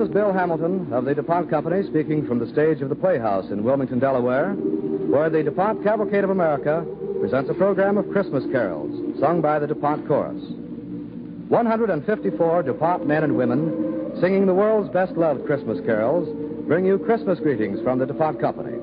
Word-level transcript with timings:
Is 0.00 0.08
Bill 0.08 0.32
Hamilton 0.32 0.90
of 0.94 1.04
the 1.04 1.14
DuPont 1.14 1.50
Company 1.50 1.86
speaking 1.86 2.26
from 2.26 2.38
the 2.38 2.50
stage 2.50 2.80
of 2.80 2.88
the 2.88 2.94
Playhouse 2.94 3.50
in 3.50 3.62
Wilmington, 3.62 3.98
Delaware, 3.98 4.54
where 4.54 5.28
the 5.28 5.42
DuPont 5.42 5.84
Cavalcade 5.84 6.24
of 6.24 6.30
America 6.30 6.86
presents 7.20 7.50
a 7.50 7.54
program 7.54 7.98
of 7.98 8.10
Christmas 8.10 8.42
carols 8.50 9.20
sung 9.20 9.42
by 9.42 9.58
the 9.58 9.66
DuPont 9.66 10.08
Chorus. 10.08 10.40
154 11.48 12.62
DuPont 12.62 13.06
men 13.06 13.24
and 13.24 13.36
women 13.36 14.18
singing 14.22 14.46
the 14.46 14.54
world's 14.54 14.88
best 14.88 15.12
loved 15.18 15.44
Christmas 15.44 15.78
carols 15.84 16.26
bring 16.66 16.86
you 16.86 16.98
Christmas 16.98 17.38
greetings 17.38 17.78
from 17.82 17.98
the 17.98 18.06
DuPont 18.06 18.40
Company. 18.40 18.78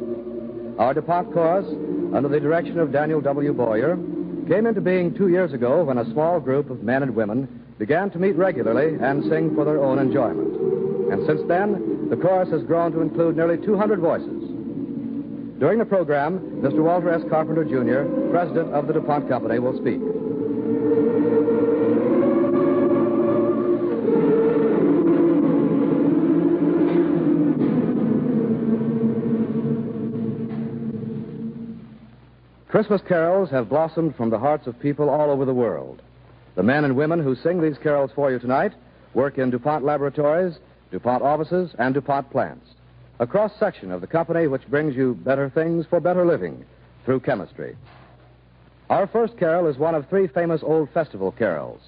Our 0.77 0.93
DuPont 0.93 1.33
Chorus, 1.33 1.65
under 2.13 2.29
the 2.29 2.39
direction 2.39 2.79
of 2.79 2.91
Daniel 2.91 3.21
W. 3.21 3.53
Boyer, 3.53 3.95
came 4.47 4.67
into 4.67 4.81
being 4.81 5.15
two 5.15 5.29
years 5.29 5.51
ago 5.51 5.83
when 5.83 5.97
a 5.97 6.05
small 6.11 6.39
group 6.39 6.69
of 6.69 6.83
men 6.83 7.01
and 7.01 7.15
women 7.15 7.65
began 7.79 8.11
to 8.11 8.19
meet 8.19 8.35
regularly 8.35 8.99
and 9.01 9.23
sing 9.23 9.55
for 9.55 9.65
their 9.65 9.83
own 9.83 9.97
enjoyment. 9.97 10.76
And 11.11 11.25
since 11.25 11.41
then, 11.47 12.09
the 12.09 12.17
chorus 12.17 12.49
has 12.49 12.63
grown 12.63 12.91
to 12.91 13.01
include 13.01 13.37
nearly 13.37 13.57
200 13.57 13.99
voices. 13.99 14.43
During 15.59 15.79
the 15.79 15.85
program, 15.85 16.39
Mr. 16.61 16.83
Walter 16.83 17.09
S. 17.09 17.23
Carpenter, 17.29 17.63
Jr., 17.63 18.29
president 18.29 18.73
of 18.73 18.87
the 18.87 18.93
DuPont 18.93 19.27
Company, 19.27 19.59
will 19.59 19.77
speak. 19.77 19.99
Christmas 32.77 33.01
carols 33.07 33.49
have 33.49 33.69
blossomed 33.69 34.15
from 34.15 34.29
the 34.29 34.37
hearts 34.37 34.67
of 34.67 34.79
people 34.79 35.09
all 35.09 35.31
over 35.31 35.45
the 35.45 35.53
world. 35.53 36.03
The 36.55 36.61
men 36.61 36.83
and 36.83 36.95
women 36.95 37.23
who 37.23 37.33
sing 37.35 37.59
these 37.59 37.77
carols 37.81 38.11
for 38.13 38.29
you 38.29 38.37
tonight 38.37 38.73
work 39.15 39.39
in 39.39 39.49
DuPont 39.49 39.83
laboratories, 39.83 40.59
DuPont 40.91 41.23
offices, 41.23 41.71
and 41.77 41.93
DuPont 41.93 42.29
plants. 42.29 42.67
A 43.19 43.27
cross 43.27 43.51
section 43.59 43.91
of 43.91 44.01
the 44.01 44.07
company 44.07 44.47
which 44.47 44.67
brings 44.67 44.95
you 44.95 45.15
better 45.15 45.49
things 45.49 45.85
for 45.89 45.99
better 45.99 46.25
living 46.25 46.63
through 47.03 47.21
chemistry. 47.21 47.75
Our 48.89 49.07
first 49.07 49.37
carol 49.37 49.67
is 49.67 49.77
one 49.77 49.95
of 49.95 50.07
three 50.07 50.27
famous 50.27 50.61
old 50.63 50.89
festival 50.91 51.31
carols. 51.31 51.81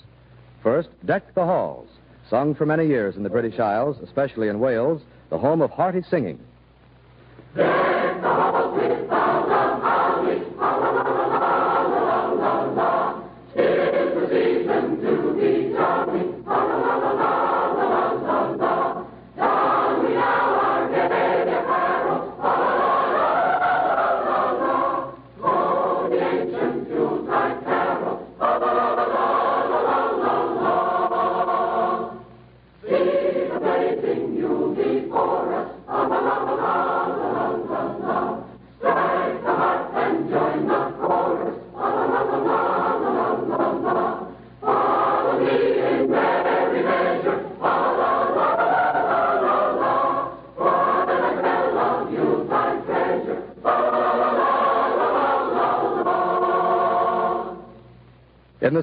First, 0.63 0.89
Deck 1.05 1.33
the 1.35 1.45
Halls, 1.45 1.87
sung 2.29 2.55
for 2.55 2.65
many 2.65 2.87
years 2.87 3.15
in 3.15 3.23
the 3.23 3.29
British 3.29 3.59
Isles, 3.59 3.97
especially 4.03 4.49
in 4.49 4.59
Wales, 4.59 5.01
the 5.29 5.37
home 5.37 5.61
of 5.61 5.71
hearty 5.71 6.01
singing. 6.09 6.39
Deck 7.55 8.21
the 8.21 8.27
halls 8.27 8.88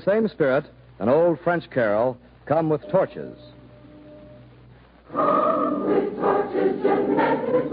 same 0.06 0.28
spirit, 0.28 0.64
an 1.00 1.08
old 1.08 1.38
French 1.40 1.68
carol, 1.70 2.16
Come 2.46 2.70
with 2.70 2.88
Torches. 2.90 3.36
Come 5.12 5.88
with 5.88 6.16
torches, 6.16 6.80
Jeanette 6.80 7.48
is 7.48 7.72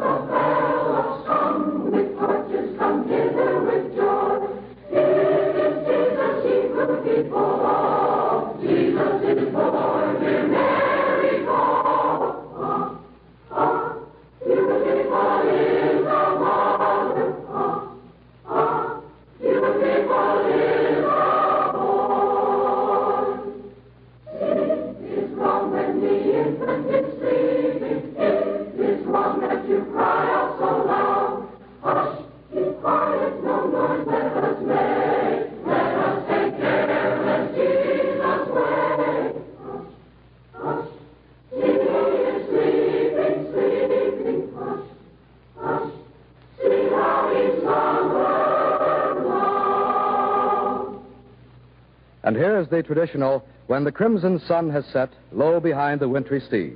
traditional 52.84 53.46
When 53.68 53.84
the 53.84 53.92
Crimson 53.92 54.40
Sun 54.40 54.70
Has 54.72 54.86
Set, 54.92 55.10
Low 55.32 55.60
Behind 55.60 56.00
the 56.00 56.10
Wintry 56.10 56.42
Sea. 56.42 56.74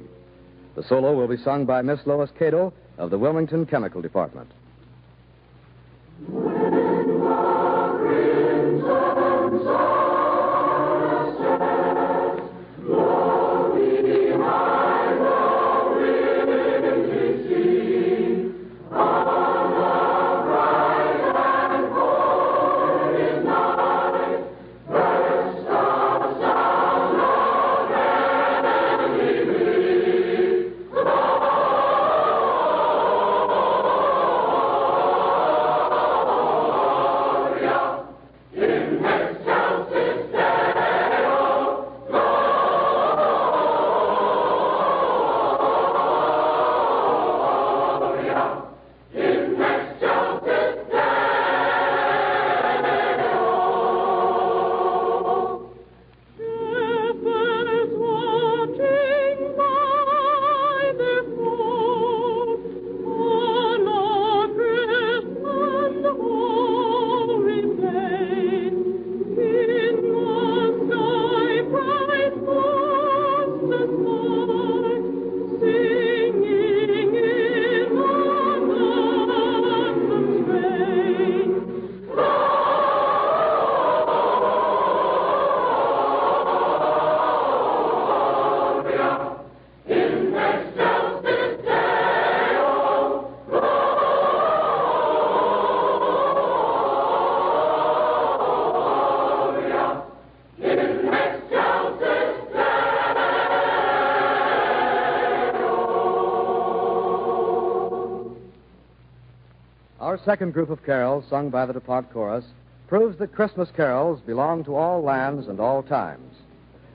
The 0.76 0.84
solo 0.84 1.14
will 1.14 1.28
be 1.28 1.38
sung 1.38 1.66
by 1.66 1.82
Miss 1.82 2.00
Lois 2.06 2.30
Cato 2.38 2.74
of 2.98 3.10
the 3.10 3.18
Wilmington 3.18 3.66
Chemical 3.66 4.02
Department. 4.02 4.50
Second 110.16 110.54
group 110.54 110.70
of 110.70 110.86
carols 110.86 111.26
sung 111.30 111.50
by 111.50 111.66
the 111.66 111.74
DuPont 111.74 112.14
Chorus 112.14 112.46
proves 112.88 113.18
that 113.18 113.34
Christmas 113.34 113.70
carols 113.76 114.22
belong 114.22 114.64
to 114.64 114.76
all 114.76 115.02
lands 115.02 115.50
and 115.50 115.60
all 115.60 115.84
times. 115.84 116.34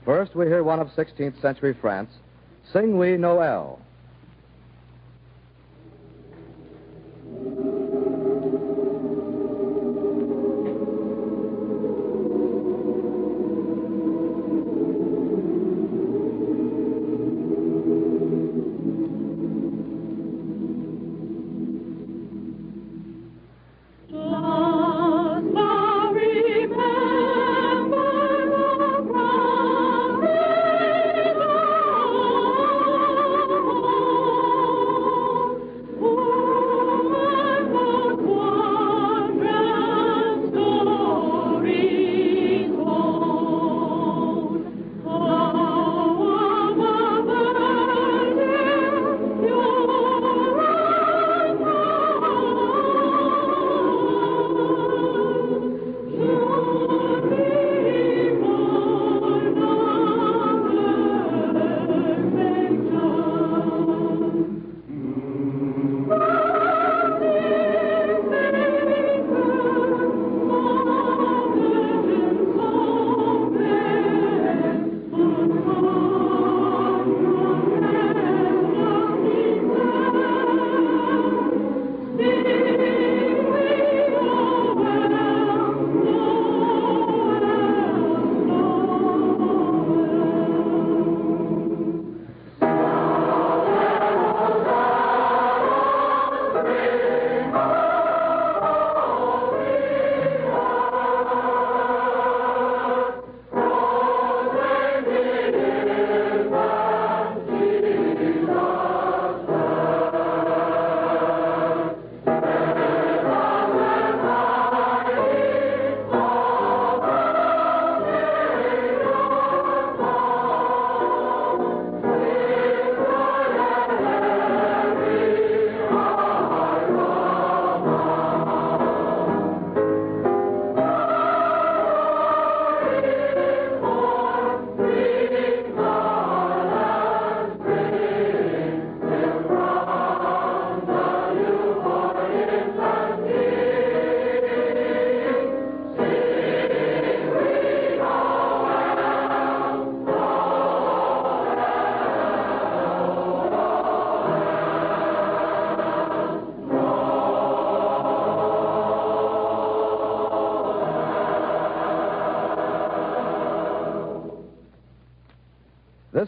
First, 0.03 0.33
we 0.33 0.47
hear 0.47 0.63
one 0.63 0.79
of 0.79 0.87
16th 0.87 1.39
century 1.39 1.75
France, 1.79 2.09
Sing 2.71 2.97
We 2.97 3.15
Noel. 3.17 3.79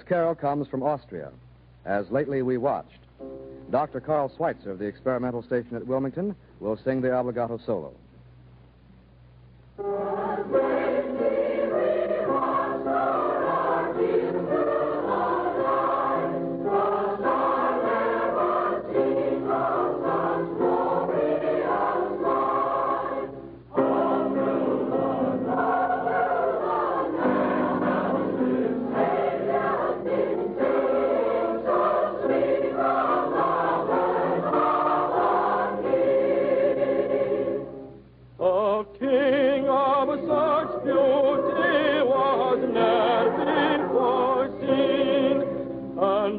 Carol 0.08 0.36
comes 0.36 0.68
from 0.68 0.84
Austria, 0.84 1.32
as 1.86 2.10
lately 2.12 2.42
we 2.42 2.58
watched. 2.58 3.00
Dr. 3.72 4.00
Carl 4.00 4.32
Schweitzer 4.36 4.72
of 4.72 4.80
the 4.80 4.86
experimental 4.86 5.42
station 5.42 5.76
at 5.76 5.88
Wilmington 5.88 6.36
will 6.60 6.78
sing 6.78 7.02
the 7.02 7.08
obligato 7.08 7.64
solo. 7.66 7.94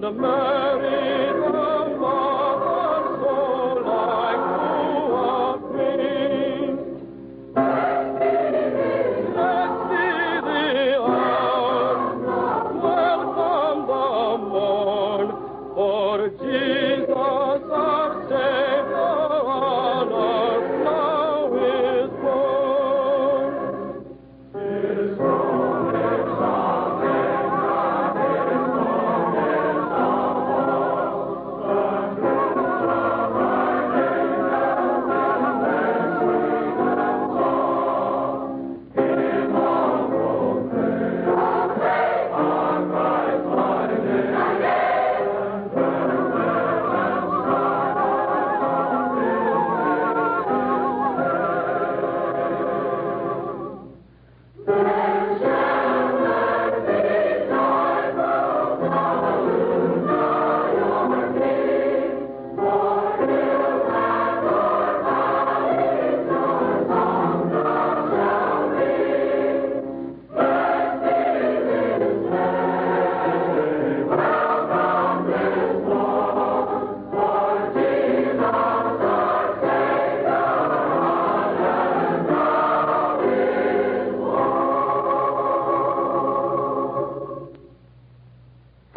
And 0.06 0.20
Mary 0.20 0.45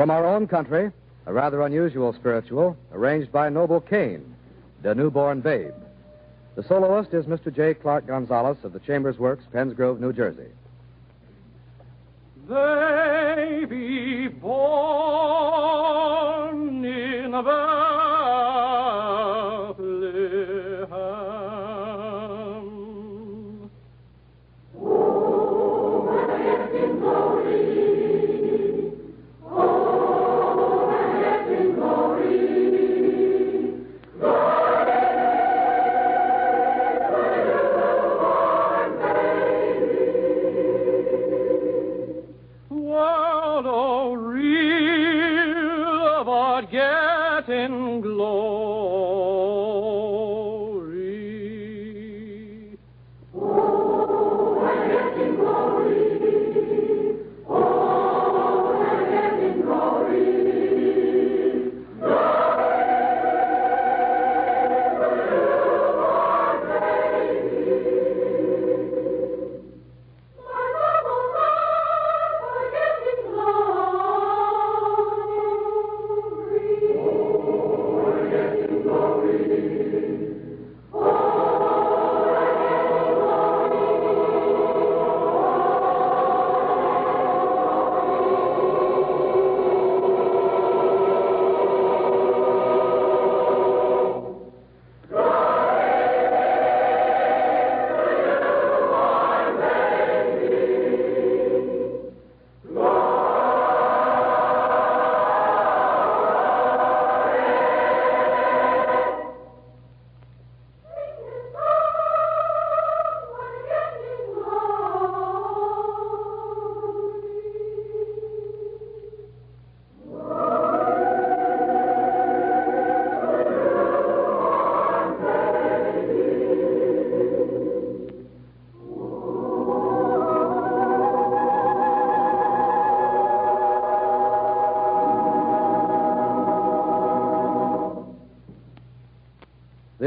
From 0.09 0.25
our 0.25 0.35
own 0.35 0.47
country, 0.47 0.91
a 1.27 1.31
rather 1.31 1.61
unusual 1.61 2.13
spiritual 2.13 2.75
arranged 2.91 3.31
by 3.31 3.47
Noble 3.49 3.79
Cain, 3.79 4.33
The 4.81 4.95
Newborn 4.95 5.41
Babe. 5.41 5.75
The 6.55 6.63
soloist 6.63 7.13
is 7.13 7.27
Mr. 7.27 7.55
J. 7.55 7.75
Clark 7.75 8.07
Gonzalez 8.07 8.57
of 8.63 8.73
the 8.73 8.79
Chambers 8.79 9.19
Works, 9.19 9.43
Penns 9.53 9.75
Grove, 9.75 10.01
New 10.01 10.11
Jersey. 10.11 10.47
Baby 12.47 14.29
born 14.29 15.13
in 16.83 17.29
Bethlehem. 17.29 17.68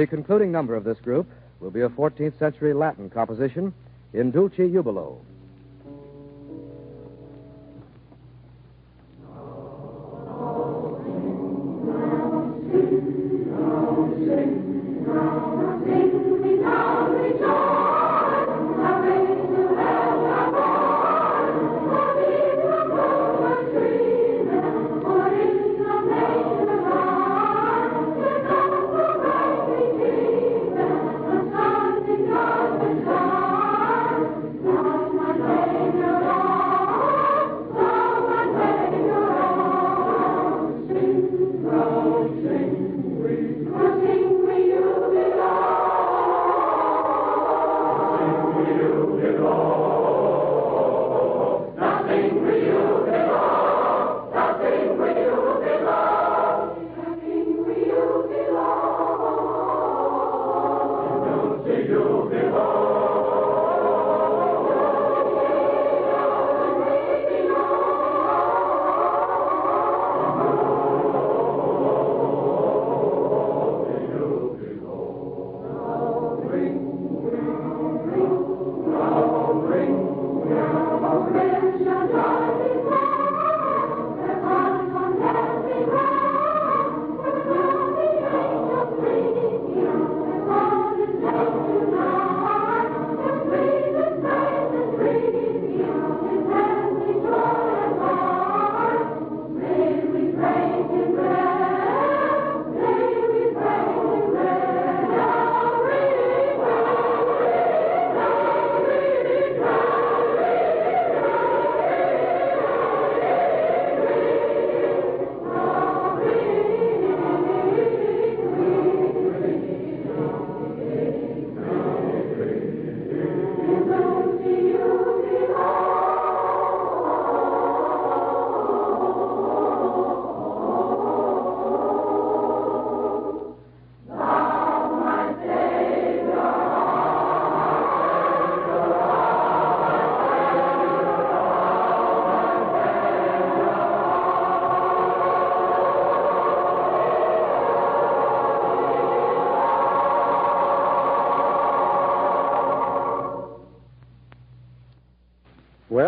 The 0.02 0.08
concluding 0.08 0.50
number 0.50 0.74
of 0.74 0.82
this 0.82 0.98
group 0.98 1.28
will 1.60 1.70
be 1.70 1.82
a 1.82 1.88
14th 1.88 2.36
century 2.36 2.74
Latin 2.74 3.08
composition 3.08 3.72
in 4.12 4.32
Dulci 4.32 4.68
Jubilo. 4.68 5.20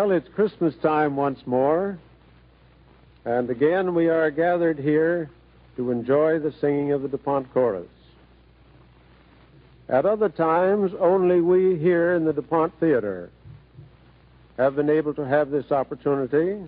Well, 0.05 0.15
it's 0.15 0.29
Christmas 0.35 0.75
time 0.83 1.15
once 1.15 1.39
more. 1.47 1.97
And 3.25 3.49
again, 3.49 3.95
we 3.95 4.07
are 4.07 4.29
gathered 4.29 4.77
here 4.77 5.31
to 5.77 5.89
enjoy 5.89 6.37
the 6.37 6.53
singing 6.61 6.91
of 6.91 7.01
the 7.01 7.07
DuPont 7.07 7.51
Chorus. 7.51 7.87
At 9.89 10.05
other 10.05 10.29
times, 10.29 10.91
only 10.99 11.41
we 11.41 11.79
here 11.79 12.13
in 12.13 12.23
the 12.23 12.33
DuPont 12.33 12.79
Theater 12.79 13.31
have 14.57 14.75
been 14.75 14.91
able 14.91 15.15
to 15.15 15.25
have 15.25 15.49
this 15.49 15.71
opportunity. 15.71 16.63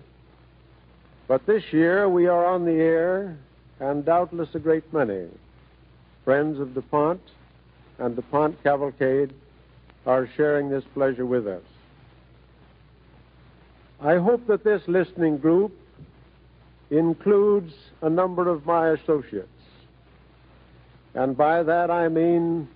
But 1.28 1.46
this 1.46 1.62
year, 1.72 2.10
we 2.10 2.26
are 2.26 2.44
on 2.44 2.66
the 2.66 2.72
air, 2.72 3.38
and 3.80 4.04
doubtless 4.04 4.50
a 4.56 4.60
great 4.60 4.92
many 4.92 5.28
friends 6.26 6.60
of 6.60 6.74
DuPont 6.74 7.22
and 8.00 8.16
DuPont 8.16 8.64
Cavalcade 8.64 9.32
are 10.08 10.28
sharing 10.36 10.72
this 10.72 10.86
pleasure 10.96 11.28
with 11.28 11.46
us. 11.46 11.62
I 14.00 14.18
hope 14.18 14.46
that 14.48 14.64
this 14.64 14.84
listening 14.88 15.38
group 15.38 15.72
includes 16.92 17.74
a 18.02 18.10
number 18.10 18.48
of 18.48 18.66
my 18.66 18.90
associates. 18.90 19.48
And 21.16 21.36
by 21.36 21.64
that 21.64 21.90
I 21.90 22.08
mean 22.08 22.68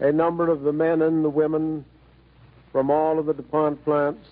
a 0.00 0.10
number 0.10 0.50
of 0.50 0.62
the 0.62 0.72
men 0.72 1.02
and 1.02 1.24
the 1.24 1.30
women 1.30 1.84
from 2.72 2.90
all 2.90 3.20
of 3.20 3.26
the 3.26 3.34
DuPont 3.34 3.84
plants 3.84 4.26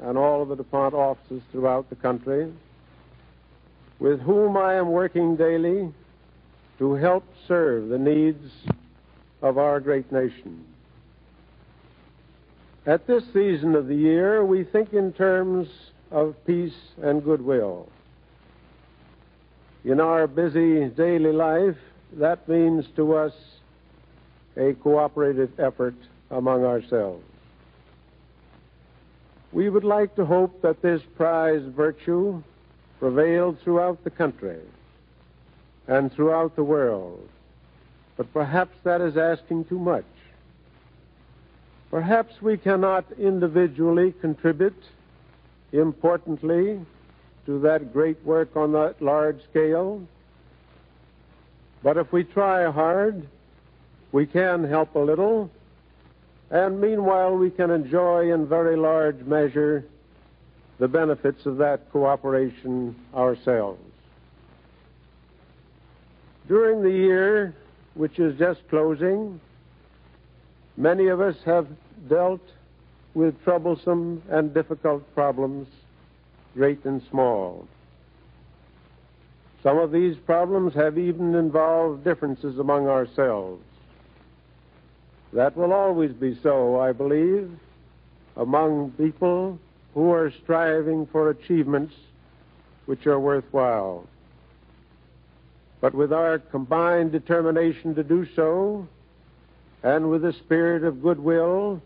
and 0.00 0.18
all 0.18 0.42
of 0.42 0.48
the 0.48 0.56
DuPont 0.56 0.94
offices 0.94 1.42
throughout 1.52 1.88
the 1.90 1.96
country, 1.96 2.52
with 4.00 4.20
whom 4.20 4.56
I 4.56 4.74
am 4.74 4.90
working 4.90 5.36
daily 5.36 5.92
to 6.78 6.94
help 6.94 7.24
serve 7.46 7.88
the 7.88 7.98
needs 7.98 8.50
of 9.42 9.58
our 9.58 9.78
great 9.78 10.10
nation. 10.10 10.64
At 12.86 13.06
this 13.06 13.24
season 13.32 13.74
of 13.74 13.86
the 13.86 13.94
year, 13.94 14.44
we 14.44 14.64
think 14.64 14.92
in 14.92 15.12
terms 15.12 15.68
of 16.10 16.34
peace 16.46 16.76
and 17.02 17.22
goodwill. 17.22 17.88
In 19.84 20.00
our 20.00 20.26
busy 20.26 20.88
daily 20.88 21.32
life, 21.32 21.76
that 22.14 22.48
means 22.48 22.86
to 22.96 23.14
us 23.14 23.32
a 24.56 24.72
cooperative 24.74 25.58
effort 25.60 25.94
among 26.30 26.64
ourselves. 26.64 27.24
We 29.52 29.70
would 29.70 29.84
like 29.84 30.14
to 30.16 30.24
hope 30.24 30.60
that 30.62 30.82
this 30.82 31.02
prized 31.16 31.72
virtue 31.72 32.42
prevailed 32.98 33.60
throughout 33.60 34.02
the 34.04 34.10
country 34.10 34.60
and 35.86 36.12
throughout 36.12 36.54
the 36.56 36.64
world, 36.64 37.26
but 38.16 38.32
perhaps 38.32 38.76
that 38.84 39.00
is 39.00 39.16
asking 39.16 39.64
too 39.66 39.78
much. 39.78 40.04
Perhaps 41.90 42.42
we 42.42 42.56
cannot 42.58 43.06
individually 43.18 44.12
contribute 44.20 44.82
importantly 45.72 46.80
to 47.46 47.58
that 47.60 47.92
great 47.92 48.22
work 48.24 48.56
on 48.56 48.72
that 48.72 49.00
large 49.00 49.42
scale. 49.44 50.02
But 51.82 51.96
if 51.96 52.12
we 52.12 52.24
try 52.24 52.70
hard, 52.70 53.26
we 54.12 54.26
can 54.26 54.64
help 54.64 54.94
a 54.94 54.98
little, 54.98 55.50
and 56.50 56.80
meanwhile 56.80 57.34
we 57.36 57.50
can 57.50 57.70
enjoy 57.70 58.32
in 58.32 58.46
very 58.46 58.76
large 58.76 59.20
measure 59.20 59.84
the 60.78 60.88
benefits 60.88 61.46
of 61.46 61.56
that 61.58 61.90
cooperation 61.90 62.94
ourselves. 63.14 63.80
During 66.46 66.82
the 66.82 66.90
year, 66.90 67.54
which 67.94 68.18
is 68.18 68.38
just 68.38 68.60
closing, 68.68 69.40
many 70.78 71.08
of 71.08 71.20
us 71.20 71.34
have 71.44 71.66
dealt 72.08 72.40
with 73.14 73.42
troublesome 73.42 74.22
and 74.30 74.54
difficult 74.54 75.02
problems, 75.14 75.66
great 76.54 76.84
and 76.84 77.02
small. 77.10 77.66
Some 79.62 79.76
of 79.78 79.90
these 79.90 80.16
problems 80.24 80.72
have 80.74 80.96
even 80.96 81.34
involved 81.34 82.04
differences 82.04 82.58
among 82.58 82.86
ourselves. 82.86 83.60
That 85.32 85.56
will 85.56 85.72
always 85.72 86.12
be 86.12 86.38
so, 86.42 86.80
I 86.80 86.92
believe, 86.92 87.50
among 88.36 88.92
people 88.92 89.58
who 89.94 90.12
are 90.12 90.32
striving 90.44 91.06
for 91.06 91.30
achievements 91.30 91.92
which 92.86 93.06
are 93.06 93.18
worthwhile. 93.18 94.06
But 95.80 95.92
with 95.92 96.12
our 96.12 96.38
combined 96.38 97.10
determination 97.12 97.96
to 97.96 98.04
do 98.04 98.26
so, 98.36 98.86
and 99.82 100.10
with 100.10 100.24
a 100.24 100.32
spirit 100.32 100.84
of 100.84 101.02
goodwill, 101.02 101.80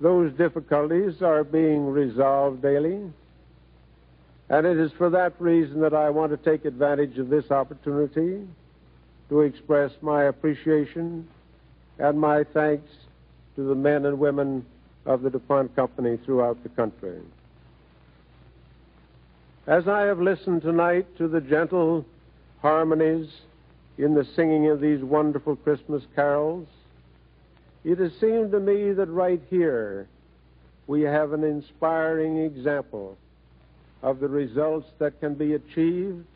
those 0.00 0.32
difficulties 0.32 1.22
are 1.22 1.44
being 1.44 1.86
resolved 1.86 2.62
daily. 2.62 3.00
And 4.48 4.66
it 4.66 4.78
is 4.78 4.92
for 4.92 5.10
that 5.10 5.34
reason 5.38 5.80
that 5.80 5.94
I 5.94 6.10
want 6.10 6.32
to 6.32 6.36
take 6.36 6.64
advantage 6.64 7.18
of 7.18 7.28
this 7.28 7.50
opportunity 7.50 8.46
to 9.28 9.40
express 9.40 9.92
my 10.02 10.24
appreciation 10.24 11.26
and 11.98 12.20
my 12.20 12.44
thanks 12.44 12.90
to 13.56 13.62
the 13.62 13.74
men 13.74 14.04
and 14.04 14.18
women 14.18 14.66
of 15.06 15.22
the 15.22 15.30
DuPont 15.30 15.74
Company 15.76 16.18
throughout 16.24 16.62
the 16.62 16.68
country. 16.70 17.20
As 19.66 19.88
I 19.88 20.02
have 20.02 20.20
listened 20.20 20.62
tonight 20.62 21.06
to 21.16 21.28
the 21.28 21.40
gentle 21.40 22.04
harmonies 22.60 23.28
in 23.96 24.14
the 24.14 24.26
singing 24.36 24.68
of 24.68 24.80
these 24.80 25.02
wonderful 25.02 25.56
Christmas 25.56 26.02
carols, 26.14 26.66
it 27.84 27.98
has 27.98 28.12
seemed 28.18 28.50
to 28.52 28.60
me 28.60 28.92
that 28.92 29.08
right 29.10 29.40
here 29.50 30.08
we 30.86 31.02
have 31.02 31.32
an 31.32 31.44
inspiring 31.44 32.38
example 32.38 33.16
of 34.02 34.20
the 34.20 34.28
results 34.28 34.88
that 34.98 35.18
can 35.20 35.34
be 35.34 35.54
achieved 35.54 36.26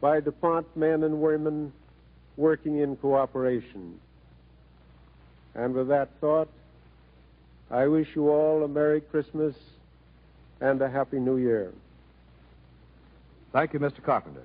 by 0.00 0.20
DuPont 0.20 0.66
men 0.76 1.02
and 1.02 1.20
women 1.20 1.72
working 2.36 2.78
in 2.78 2.96
cooperation. 2.96 3.98
And 5.54 5.74
with 5.74 5.88
that 5.88 6.08
thought, 6.20 6.48
I 7.70 7.86
wish 7.86 8.08
you 8.14 8.30
all 8.30 8.64
a 8.64 8.68
Merry 8.68 9.00
Christmas 9.00 9.54
and 10.60 10.80
a 10.80 10.88
Happy 10.88 11.18
New 11.18 11.36
Year. 11.36 11.72
Thank 13.52 13.72
you, 13.72 13.80
Mr. 13.80 14.02
Carpenter. 14.02 14.42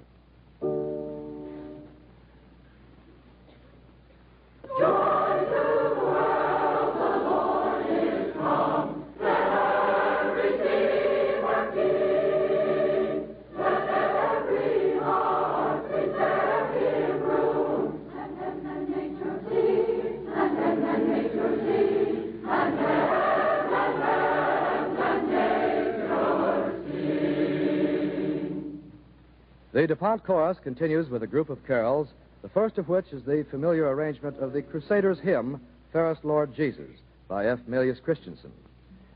The 30.14 30.20
Chorus 30.20 30.60
continues 30.60 31.10
with 31.10 31.24
a 31.24 31.28
group 31.28 31.50
of 31.50 31.66
carols, 31.66 32.08
the 32.44 32.50
first 32.50 32.78
of 32.78 32.88
which 32.88 33.12
is 33.12 33.24
the 33.24 33.44
familiar 33.50 33.88
arrangement 33.88 34.38
of 34.38 34.54
the 34.54 34.62
Crusaders' 34.62 35.20
hymn, 35.20 35.60
Fairest 35.92 36.24
Lord 36.24 36.54
Jesus, 36.56 37.00
by 37.28 37.48
F. 37.48 37.58
Melius 37.66 38.00
Christiansen, 38.00 38.52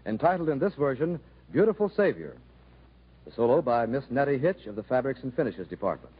entitled 0.07 0.49
in 0.49 0.57
this 0.57 0.73
version, 0.73 1.19
Beautiful 1.51 1.87
Savior. 1.87 2.35
The 3.25 3.31
solo 3.31 3.61
by 3.61 3.85
Miss 3.85 4.05
Nettie 4.09 4.39
Hitch 4.39 4.65
of 4.65 4.75
the 4.75 4.81
Fabrics 4.81 5.21
and 5.21 5.31
Finishes 5.35 5.67
Department. 5.67 6.15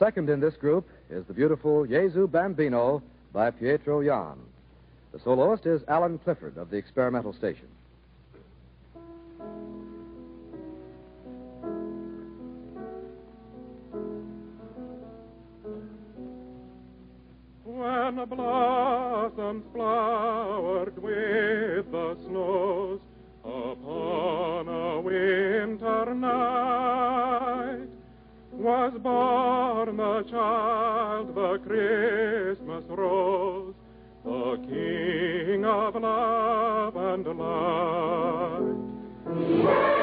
Second 0.00 0.30
in 0.30 0.40
this 0.40 0.56
group 0.56 0.88
is 1.10 1.26
the 1.26 1.34
beautiful 1.34 1.84
Jesu 1.84 2.26
Bambino 2.26 3.02
by 3.34 3.50
Pietro 3.50 4.00
Yon. 4.00 4.38
The 5.12 5.18
soloist 5.18 5.66
is 5.66 5.82
Alan 5.88 6.18
Clifford 6.18 6.56
of 6.56 6.70
the 6.70 6.78
Experimental 6.78 7.34
Station. 7.34 7.68
When 17.64 18.16
the 18.16 18.24
blossoms 18.24 19.64
flowered 19.74 20.96
with 20.96 21.92
the 21.92 22.16
snows 22.26 23.00
upon 23.44 24.66
a 24.66 25.00
winter 25.02 26.14
night, 26.14 26.59
born 29.02 29.96
the 29.96 30.22
child, 30.30 31.34
the 31.34 31.58
Christmas 31.66 32.84
rose, 32.88 33.74
the 34.24 34.56
King 34.68 35.64
of 35.64 35.94
love 35.94 36.96
and 36.96 37.26
light. 37.38 38.80
Oh, 39.26 39.99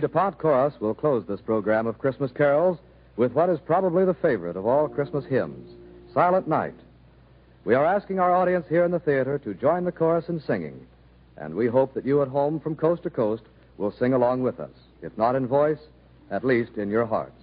The 0.00 0.08
DuPont 0.08 0.38
Chorus 0.38 0.80
will 0.80 0.94
close 0.94 1.26
this 1.26 1.42
program 1.42 1.86
of 1.86 1.98
Christmas 1.98 2.32
carols 2.32 2.78
with 3.18 3.34
what 3.34 3.50
is 3.50 3.60
probably 3.60 4.06
the 4.06 4.14
favorite 4.14 4.56
of 4.56 4.64
all 4.64 4.88
Christmas 4.88 5.26
hymns, 5.26 5.76
Silent 6.14 6.48
Night. 6.48 6.72
We 7.66 7.74
are 7.74 7.84
asking 7.84 8.18
our 8.18 8.34
audience 8.34 8.64
here 8.66 8.86
in 8.86 8.92
the 8.92 8.98
theater 8.98 9.38
to 9.40 9.52
join 9.52 9.84
the 9.84 9.92
chorus 9.92 10.30
in 10.30 10.40
singing, 10.40 10.86
and 11.36 11.54
we 11.54 11.66
hope 11.66 11.92
that 11.92 12.06
you 12.06 12.22
at 12.22 12.28
home 12.28 12.60
from 12.60 12.76
coast 12.76 13.02
to 13.02 13.10
coast 13.10 13.42
will 13.76 13.92
sing 13.92 14.14
along 14.14 14.42
with 14.42 14.58
us, 14.58 14.70
if 15.02 15.18
not 15.18 15.36
in 15.36 15.46
voice, 15.46 15.80
at 16.30 16.46
least 16.46 16.78
in 16.78 16.88
your 16.88 17.04
hearts. 17.04 17.39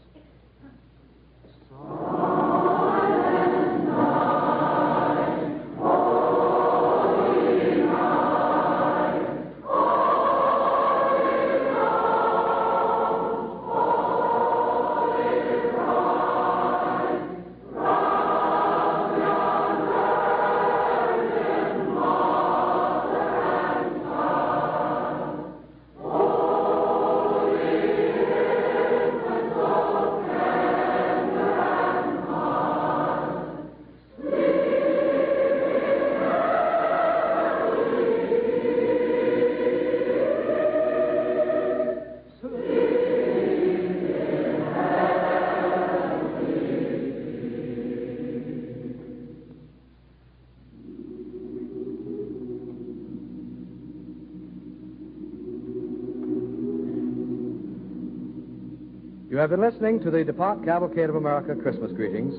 Have 59.47 59.57
been 59.57 59.71
listening 59.71 59.97
to 60.01 60.11
the 60.11 60.25
DuPont 60.25 60.65
Cavalcade 60.65 61.07
of 61.07 61.15
America 61.15 61.55
Christmas 61.55 61.89
greetings, 61.93 62.33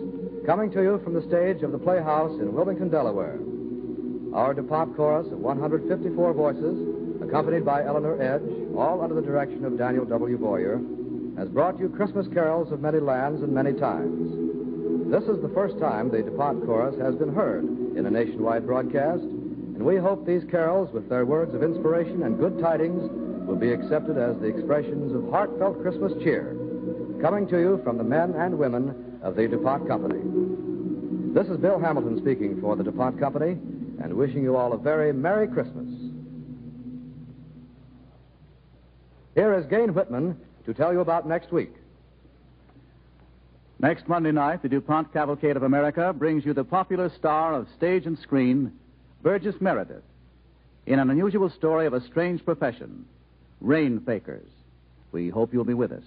coming 0.45 0.71
to 0.71 0.83
you 0.83 1.01
from 1.03 1.15
the 1.15 1.23
stage 1.23 1.63
of 1.63 1.73
the 1.73 1.79
Playhouse 1.79 2.39
in 2.39 2.53
Wilmington, 2.53 2.91
Delaware. 2.91 3.39
Our 4.35 4.53
DuPont 4.53 4.95
chorus 4.95 5.27
of 5.33 5.39
154 5.39 6.35
voices, 6.35 7.23
accompanied 7.23 7.65
by 7.65 7.83
Eleanor 7.83 8.21
Edge, 8.21 8.45
all 8.77 9.01
under 9.01 9.15
the 9.15 9.23
direction 9.23 9.65
of 9.65 9.79
Daniel 9.79 10.05
W. 10.05 10.37
Boyer, 10.37 10.83
has 11.39 11.49
brought 11.49 11.81
you 11.81 11.89
Christmas 11.89 12.29
carols 12.29 12.71
of 12.73 12.83
many 12.83 13.01
lands 13.01 13.43
and 13.43 13.55
many 13.55 13.73
times. 13.73 15.11
This 15.11 15.25
is 15.35 15.41
the 15.41 15.55
first 15.55 15.79
time 15.79 16.11
the 16.11 16.21
DuPont 16.21 16.67
chorus 16.67 17.01
has 17.01 17.15
been 17.15 17.35
heard 17.35 17.65
in 17.97 18.05
a 18.05 18.11
nationwide 18.11 18.67
broadcast, 18.67 19.23
and 19.23 19.83
we 19.83 19.97
hope 19.97 20.27
these 20.27 20.45
carols, 20.51 20.93
with 20.93 21.09
their 21.09 21.25
words 21.25 21.55
of 21.55 21.63
inspiration 21.63 22.25
and 22.25 22.39
good 22.39 22.61
tidings, 22.61 23.01
will 23.47 23.57
be 23.57 23.73
accepted 23.73 24.19
as 24.19 24.37
the 24.41 24.49
expressions 24.49 25.15
of 25.15 25.31
heartfelt 25.31 25.81
Christmas 25.81 26.13
cheer, 26.23 26.58
coming 27.21 27.49
to 27.49 27.59
you 27.59 27.81
from 27.83 27.99
the 27.99 28.05
men 28.05 28.33
and 28.35 28.57
women 28.59 29.19
of 29.23 29.35
the 29.35 29.49
DuPont 29.49 29.89
Company. 29.89 30.21
This 31.35 31.49
is 31.49 31.57
Bill 31.59 31.79
Hamilton 31.81 32.19
speaking 32.21 32.61
for 32.61 32.77
the 32.77 32.85
DuPont 32.85 33.19
Company 33.19 33.59
and 34.03 34.15
wishing 34.15 34.43
you 34.43 34.57
all 34.57 34.73
a 34.73 34.79
very 34.79 35.13
Merry 35.13 35.49
Christmas. 35.49 35.89
Here 39.35 39.53
is 39.55 39.67
Gayne 39.67 39.95
Whitman 39.95 40.39
to 40.65 40.75
tell 40.75 40.93
you 40.93 41.01
about 41.01 41.27
next 41.27 41.53
week. 41.53 41.73
Next 43.81 44.09
Monday 44.09 44.33
night, 44.33 44.63
the 44.63 44.69
DuPont 44.69 45.13
Cavalcade 45.13 45.57
of 45.57 45.63
America 45.65 46.13
brings 46.13 46.45
you 46.45 46.53
the 46.53 46.65
popular 46.65 47.11
star 47.11 47.55
of 47.55 47.69
stage 47.77 48.07
and 48.07 48.19
screen, 48.19 48.73
Burgess 49.23 49.61
Meredith, 49.61 50.03
in 50.87 50.99
an 50.99 51.11
unusual 51.11 51.51
story 51.51 51.87
of 51.87 51.95
a 51.95 52.01
strange 52.01 52.45
profession, 52.45 53.05
rain 53.61 54.01
fakers. 54.01 54.49
We 55.11 55.31
hope 55.31 55.53
you'll 55.53 55.65
be 55.65 55.75
with 55.75 55.93
us. 55.93 56.05